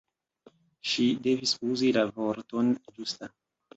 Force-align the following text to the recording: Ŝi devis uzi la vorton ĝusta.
Ŝi 0.91 1.05
devis 1.29 1.53
uzi 1.73 1.93
la 1.99 2.07
vorton 2.19 2.73
ĝusta. 2.97 3.35